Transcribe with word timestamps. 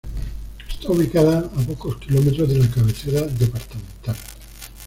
Está 0.67 0.91
ubicada 0.93 1.37
a 1.41 1.59
pocos 1.61 1.97
kilómetros 1.97 2.49
de 2.49 2.57
la 2.57 2.71
cabecera 2.71 3.21
departamental. 3.21 4.15